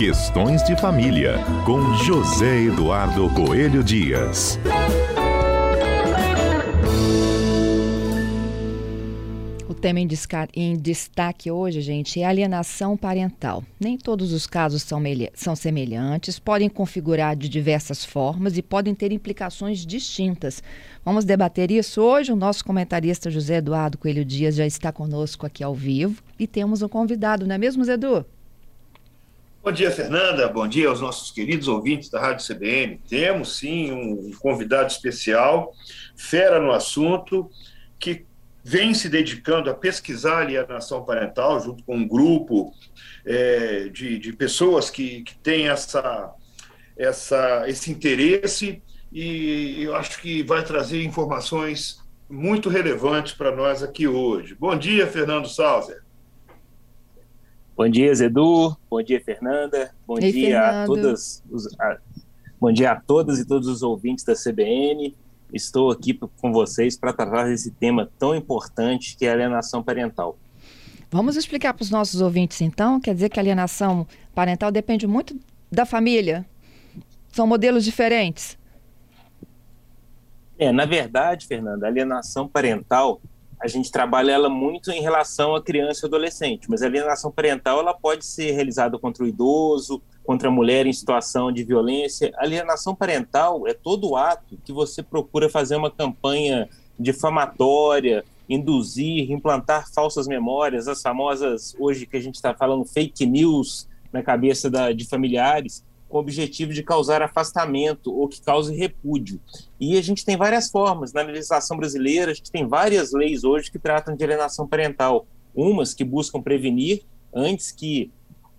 [0.00, 1.34] Questões de Família,
[1.66, 4.58] com José Eduardo Coelho Dias.
[9.68, 10.00] O tema
[10.54, 13.62] em, destaque hoje, gente, é alienação parental.
[13.78, 19.84] Nem todos os casos são, semelhantes, podem configurar de diversas formas e podem ter implicações
[19.84, 20.62] distintas.
[21.04, 22.32] Vamos debater isso hoje.
[22.32, 26.80] O nosso comentarista José Eduardo Coelho Dias já está conosco aqui ao vivo e temos
[26.80, 28.24] um convidado, não é mesmo, Zé Edu?
[29.62, 30.48] Bom dia, Fernanda.
[30.48, 32.98] Bom dia aos nossos queridos ouvintes da Rádio CBN.
[33.06, 35.74] Temos sim um convidado especial,
[36.16, 37.50] fera no assunto,
[37.98, 38.24] que
[38.64, 42.72] vem se dedicando a pesquisar a alienação parental, junto com um grupo
[43.26, 46.32] é, de, de, pessoas que, que têm essa,
[46.96, 54.08] essa, esse interesse, e eu acho que vai trazer informações muito relevantes para nós aqui
[54.08, 54.54] hoje.
[54.54, 56.02] Bom dia, Fernando Sauser.
[57.80, 58.76] Bom dia, Zedu.
[58.90, 59.90] Bom dia, Fernanda.
[60.06, 60.82] Bom Ei, dia Fernando.
[60.82, 61.42] a todas.
[61.50, 61.98] Os, a,
[62.60, 65.16] bom dia a todas e todos os ouvintes da CBN.
[65.50, 70.36] Estou aqui com vocês para tratar desse tema tão importante que é a alienação parental.
[71.10, 73.00] Vamos explicar para os nossos ouvintes, então?
[73.00, 75.40] Quer dizer que a alienação parental depende muito
[75.72, 76.44] da família?
[77.32, 78.58] São modelos diferentes?
[80.58, 83.22] É, na verdade, Fernanda, a alienação parental
[83.62, 87.80] a gente trabalha ela muito em relação à criança e adolescente, mas a alienação parental
[87.80, 92.32] ela pode ser realizada contra o idoso, contra a mulher em situação de violência.
[92.36, 99.92] A alienação parental é todo ato que você procura fazer uma campanha difamatória, induzir, implantar
[99.92, 104.90] falsas memórias, as famosas, hoje que a gente está falando, fake news na cabeça da,
[104.92, 109.40] de familiares, com o objetivo de causar afastamento ou que cause repúdio.
[109.78, 111.12] E a gente tem várias formas.
[111.12, 115.26] Na legislação brasileira, a gente tem várias leis hoje que tratam de alienação parental.
[115.54, 117.02] Umas que buscam prevenir
[117.32, 118.10] antes que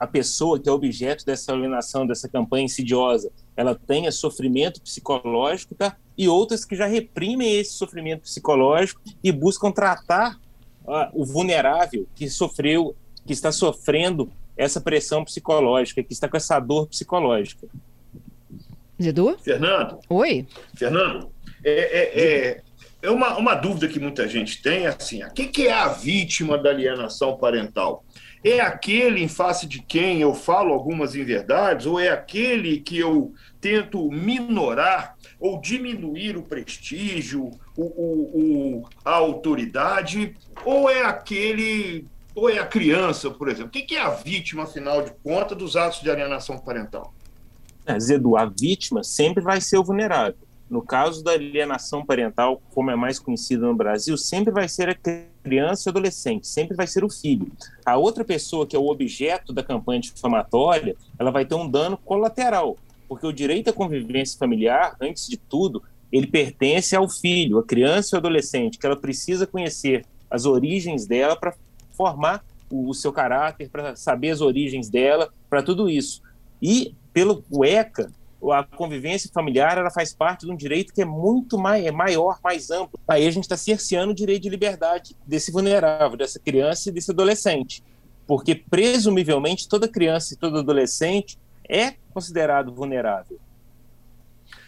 [0.00, 5.96] a pessoa que é objeto dessa alienação, dessa campanha insidiosa, ela tenha sofrimento psicológico, tá?
[6.16, 10.40] E outras que já reprimem esse sofrimento psicológico e buscam tratar
[10.84, 16.58] uh, o vulnerável que sofreu, que está sofrendo essa pressão psicológica, que está com essa
[16.60, 17.66] dor psicológica.
[18.98, 19.36] Edu?
[19.42, 19.98] Fernando?
[20.08, 20.46] Oi.
[20.76, 21.30] Fernando,
[21.64, 22.62] é, é, é,
[23.02, 26.70] é uma, uma dúvida que muita gente tem, assim, quem que é a vítima da
[26.70, 28.04] alienação parental?
[28.44, 33.32] É aquele em face de quem eu falo algumas inverdades, ou é aquele que eu
[33.60, 40.34] tento minorar ou diminuir o prestígio, o, o, o, a autoridade,
[40.64, 43.70] ou é aquele ou é a criança, por exemplo?
[43.70, 47.14] Quem é a vítima, afinal de contas, dos atos de alienação parental?
[47.86, 50.36] É, Zedu, a vítima sempre vai ser o vulnerável.
[50.68, 54.96] No caso da alienação parental, como é mais conhecida no Brasil, sempre vai ser a
[55.42, 57.46] criança e adolescente, sempre vai ser o filho.
[57.84, 61.98] A outra pessoa que é o objeto da campanha difamatória, ela vai ter um dano
[61.98, 67.64] colateral, porque o direito à convivência familiar, antes de tudo, ele pertence ao filho, a
[67.64, 71.54] criança e ao adolescente, que ela precisa conhecer as origens dela para
[71.96, 76.22] formar o, o seu caráter, para saber as origens dela, para tudo isso.
[76.60, 78.10] E pelo ECA,
[78.52, 82.38] a convivência familiar ela faz parte de um direito que é muito mais, é maior,
[82.42, 82.98] mais amplo.
[83.08, 87.10] Aí a gente está cerceando o direito de liberdade desse vulnerável, dessa criança e desse
[87.10, 87.82] adolescente.
[88.26, 91.38] Porque, presumivelmente, toda criança e todo adolescente
[91.68, 93.38] é considerado vulnerável.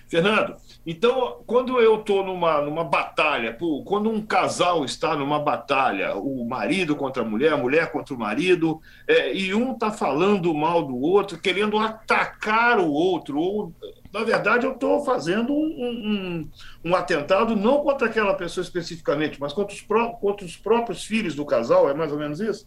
[0.09, 0.57] Fernando,
[0.87, 6.95] então, quando eu estou numa, numa batalha, quando um casal está numa batalha, o marido
[6.95, 10.97] contra a mulher, a mulher contra o marido, é, e um está falando mal do
[10.97, 13.73] outro, querendo atacar o outro, ou,
[14.13, 16.51] na verdade, eu estou fazendo um, um,
[16.85, 21.35] um, atentado não contra aquela pessoa especificamente, mas contra os, pró contra os próprios filhos
[21.35, 22.65] do casal, é mais ou menos isso?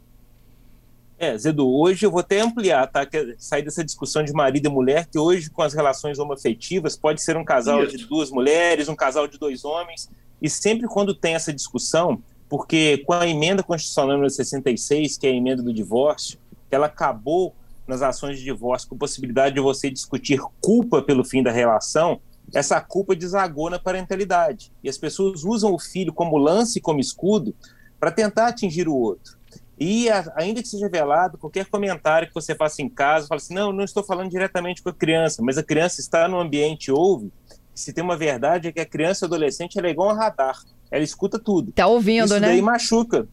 [1.21, 3.05] É, Zedu, hoje eu vou até ampliar, tá?
[3.05, 7.21] Que sair dessa discussão de marido e mulher, que hoje, com as relações homoafetivas, pode
[7.21, 7.97] ser um casal Isso.
[7.97, 10.09] de duas mulheres, um casal de dois homens,
[10.41, 15.31] e sempre quando tem essa discussão, porque com a emenda constitucional número 66, que é
[15.31, 16.39] a emenda do divórcio,
[16.71, 17.53] ela acabou
[17.85, 22.21] nas ações de divórcio com possibilidade de você discutir culpa pelo fim da relação,
[22.53, 24.71] essa culpa desagou na parentalidade.
[24.81, 27.53] E as pessoas usam o filho como lance, como escudo,
[27.99, 29.38] para tentar atingir o outro.
[29.79, 33.53] E a, ainda que seja velado, qualquer comentário que você faça em casa, fala assim:
[33.53, 37.31] não, não estou falando diretamente com a criança, mas a criança está no ambiente, ouve.
[37.73, 40.59] Se tem uma verdade é que a criança e adolescente é igual a radar,
[40.91, 41.71] ela escuta tudo.
[41.71, 42.39] Tá ouvindo, Isso né?
[42.39, 43.27] Isso daí machuca.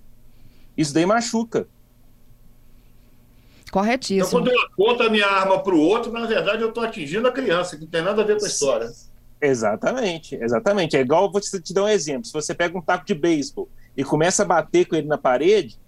[0.76, 1.66] Isso daí machuca.
[3.72, 4.24] Corretíssimo.
[4.24, 7.26] Então, quando eu aponto a minha arma para o outro, na verdade eu estou atingindo
[7.26, 8.88] a criança, que não tem nada a ver com a história.
[9.40, 10.96] Exatamente, exatamente.
[10.96, 12.24] É igual, vou te, te dar um exemplo.
[12.24, 15.78] Se você pega um taco de beisebol e começa a bater com ele na parede,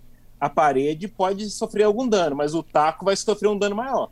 [0.41, 4.11] a parede pode sofrer algum dano, mas o taco vai sofrer um dano maior.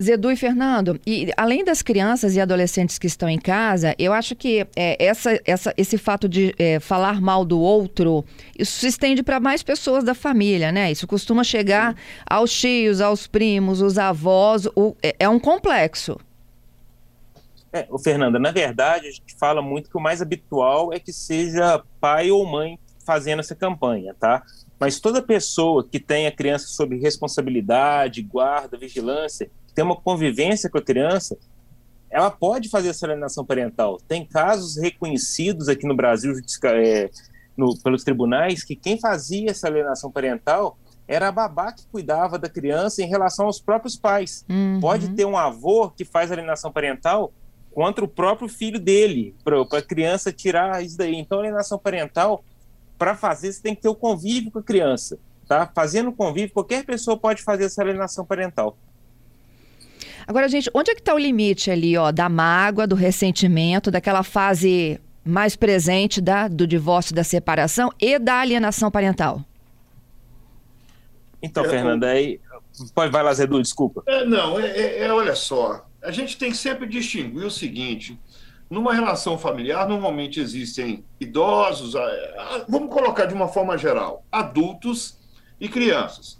[0.00, 4.36] Zedu e Fernando, e além das crianças e adolescentes que estão em casa, eu acho
[4.36, 8.24] que é, essa, essa, esse fato de é, falar mal do outro,
[8.56, 10.92] isso se estende para mais pessoas da família, né?
[10.92, 11.96] Isso costuma chegar
[12.30, 16.16] aos tios, aos primos, os avós, o, é, é um complexo.
[17.72, 21.12] É, o Fernanda, na verdade, a gente fala muito que o mais habitual é que
[21.12, 22.78] seja pai ou mãe
[23.08, 24.42] fazendo essa campanha, tá?
[24.78, 30.82] Mas toda pessoa que tenha criança sob responsabilidade, guarda, vigilância, tem uma convivência com a
[30.82, 31.38] criança,
[32.10, 33.96] ela pode fazer essa alienação parental.
[34.06, 36.34] Tem casos reconhecidos aqui no Brasil
[36.64, 37.08] é,
[37.56, 42.50] no, pelos tribunais que quem fazia essa alienação parental era a babá que cuidava da
[42.50, 44.44] criança em relação aos próprios pais.
[44.50, 44.80] Uhum.
[44.80, 47.32] Pode ter um avô que faz alienação parental
[47.72, 51.14] contra o próprio filho dele, para a criança tirar isso daí.
[51.16, 52.44] Então, alienação parental,
[52.98, 55.18] para fazer, você tem que ter o convívio com a criança.
[55.46, 55.70] Tá?
[55.74, 58.76] Fazendo convívio, qualquer pessoa pode fazer essa alienação parental.
[60.26, 64.22] Agora, gente, onde é que está o limite ali, ó, da mágoa, do ressentimento, daquela
[64.22, 69.42] fase mais presente da, do divórcio, da separação e da alienação parental?
[71.42, 72.40] Então, Fernanda, aí.
[72.94, 74.02] Pode, vai lá, Zedu, desculpa.
[74.06, 78.18] É, não, é, é, é olha só a gente tem que sempre distinguir o seguinte:
[78.70, 81.94] numa relação familiar, normalmente existem idosos,
[82.68, 85.16] vamos colocar de uma forma geral, adultos
[85.60, 86.38] e crianças.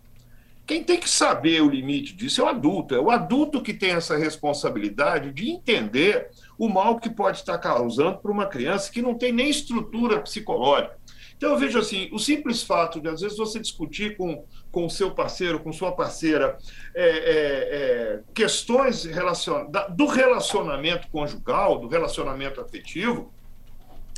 [0.66, 2.94] Quem tem que saber o limite disso é o adulto.
[2.94, 8.18] É o adulto que tem essa responsabilidade de entender o mal que pode estar causando
[8.18, 10.97] para uma criança que não tem nem estrutura psicológica.
[11.38, 15.10] Então, eu vejo assim: o simples fato de, às vezes, você discutir com com seu
[15.10, 16.58] parceiro, com sua parceira,
[16.94, 19.66] é, é, é, questões relacion...
[19.90, 23.32] do relacionamento conjugal, do relacionamento afetivo,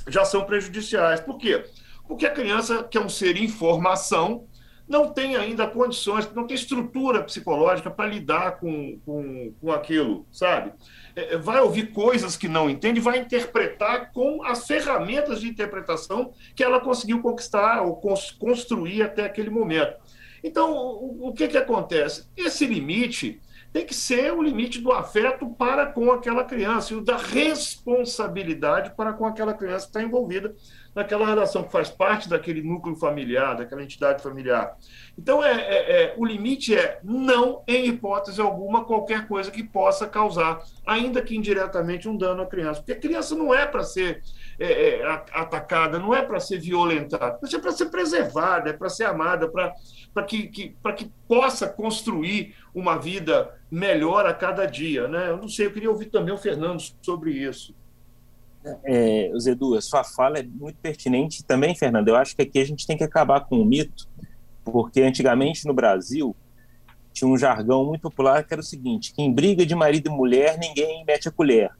[0.09, 1.21] já são prejudiciais.
[1.21, 1.65] Por quê?
[2.07, 4.47] Porque a criança, que é um ser em formação,
[4.91, 10.73] não tem ainda condições, não tem estrutura psicológica para lidar com, com, com aquilo, sabe?
[11.15, 16.65] É, vai ouvir coisas que não entende, vai interpretar com as ferramentas de interpretação que
[16.65, 18.01] ela conseguiu conquistar ou
[18.41, 19.95] construir até aquele momento.
[20.43, 22.29] Então, o, o que, que acontece?
[22.37, 23.41] Esse limite
[23.73, 28.91] tem que ser o limite do afeto para com aquela criança e o da responsabilidade
[28.97, 30.53] para com aquela criança que está envolvida
[30.95, 34.77] naquela relação que faz parte daquele núcleo familiar, daquela entidade familiar.
[35.17, 40.07] Então, é, é, é, o limite é não, em hipótese alguma, qualquer coisa que possa
[40.07, 42.81] causar, ainda que indiretamente, um dano à criança.
[42.81, 44.23] Porque a criança não é para ser
[44.59, 49.05] é, é atacada, não é para ser violentada, é para ser preservada, é para ser
[49.05, 55.07] amada, para que, que, que possa construir uma vida melhor a cada dia.
[55.07, 55.31] Né?
[55.31, 57.75] Eu não sei, eu queria ouvir também o Fernando sobre isso.
[58.85, 62.09] É, Zedu, a sua fala é muito pertinente também, Fernando.
[62.09, 64.09] Eu acho que aqui a gente tem que acabar com o mito,
[64.65, 66.37] porque antigamente no Brasil
[67.13, 70.59] tinha um jargão muito popular que era o seguinte: quem briga de marido e mulher,
[70.59, 71.71] ninguém mete a colher.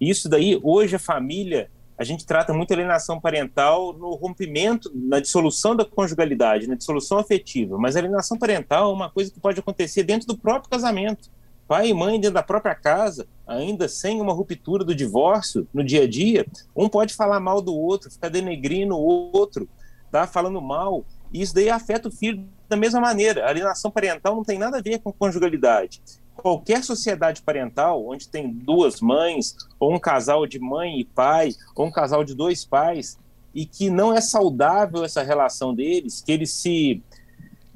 [0.00, 5.20] Isso daí, hoje a família, a gente trata muito a alienação parental no rompimento, na
[5.20, 7.78] dissolução da conjugalidade, na dissolução afetiva.
[7.78, 11.30] Mas a alienação parental é uma coisa que pode acontecer dentro do próprio casamento
[11.66, 16.02] pai e mãe dentro da própria casa, ainda sem uma ruptura do divórcio no dia
[16.02, 19.68] a dia, um pode falar mal do outro, ficar denegrindo o outro,
[20.10, 23.44] tá falando mal, e isso daí afeta o filho da mesma maneira.
[23.44, 26.00] A alienação parental não tem nada a ver com conjugalidade.
[26.36, 31.86] Qualquer sociedade parental, onde tem duas mães, ou um casal de mãe e pai, ou
[31.86, 33.18] um casal de dois pais,
[33.54, 37.02] e que não é saudável essa relação deles, que eles se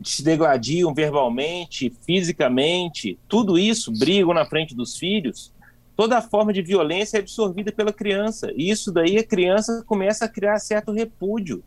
[0.02, 5.52] se degladiam verbalmente, fisicamente, tudo isso, brigam na frente dos filhos,
[5.97, 8.52] toda forma de violência é absorvida pela criança.
[8.55, 11.62] E isso daí a criança começa a criar certo repúdio.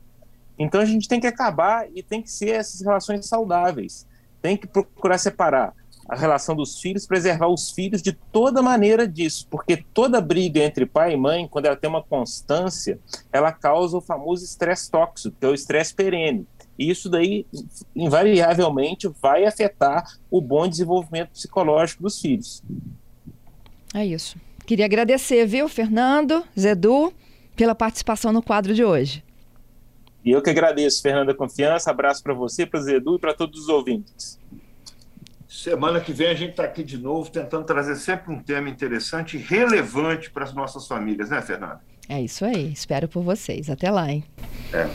[0.57, 4.07] Então a gente tem que acabar e tem que ser essas relações saudáveis.
[4.41, 5.73] Tem que procurar separar
[6.07, 10.85] a relação dos filhos, preservar os filhos de toda maneira disso, porque toda briga entre
[10.85, 12.99] pai e mãe, quando ela tem uma constância,
[13.31, 16.45] ela causa o famoso estresse tóxico, que é o estresse perene.
[16.81, 17.45] E isso daí,
[17.95, 22.63] invariavelmente, vai afetar o bom desenvolvimento psicológico dos filhos.
[23.93, 24.35] É isso.
[24.65, 27.13] Queria agradecer, viu, Fernando, Zedu,
[27.55, 29.23] pela participação no quadro de hoje.
[30.25, 31.91] E eu que agradeço, Fernanda Confiança.
[31.91, 34.39] Abraço para você, para o Zedu e para todos os ouvintes.
[35.47, 39.37] Semana que vem a gente está aqui de novo, tentando trazer sempre um tema interessante
[39.37, 41.79] e relevante para as nossas famílias, né, Fernanda?
[42.09, 42.71] É isso aí.
[42.73, 43.69] Espero por vocês.
[43.69, 44.23] Até lá, hein?
[44.73, 44.89] É.